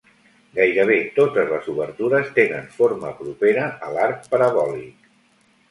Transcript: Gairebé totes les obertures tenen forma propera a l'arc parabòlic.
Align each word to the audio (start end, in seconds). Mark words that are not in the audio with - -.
Gairebé 0.59 0.95
totes 1.17 1.51
les 1.51 1.69
obertures 1.75 2.33
tenen 2.39 2.67
forma 2.79 3.13
propera 3.23 3.69
a 3.91 3.95
l'arc 3.99 4.29
parabòlic. 4.35 5.11